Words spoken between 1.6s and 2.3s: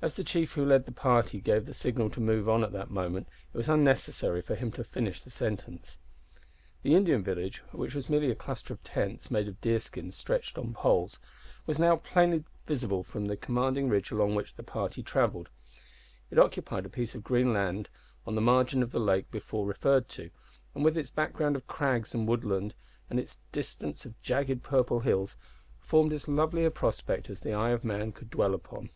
the signal to